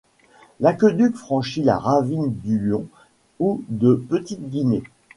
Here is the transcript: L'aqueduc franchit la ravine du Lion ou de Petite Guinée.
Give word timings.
L'aqueduc 0.59 1.15
franchit 1.15 1.61
la 1.61 1.77
ravine 1.77 2.33
du 2.43 2.57
Lion 2.57 2.87
ou 3.39 3.61
de 3.69 4.03
Petite 4.09 4.49
Guinée. 4.49 4.81